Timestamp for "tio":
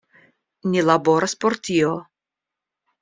1.69-1.93